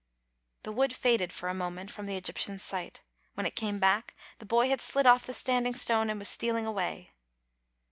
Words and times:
The 0.63 0.71
wood 0.71 0.95
faded 0.95 1.31
for 1.31 1.47
a 1.47 1.53
moment 1.53 1.91
from 1.91 2.07
the 2.07 2.17
Egyptian's 2.17 2.63
sight. 2.63 3.03
When 3.35 3.45
it 3.45 3.55
came 3.55 3.77
back, 3.77 4.15
the 4.39 4.47
boy 4.47 4.67
had 4.67 4.81
slid 4.81 5.05
off 5.05 5.27
the 5.27 5.33
Standing 5.35 5.75
Stone 5.75 6.09
and 6.09 6.17
was 6.17 6.27
stealing 6.27 6.65
away. 6.65 7.11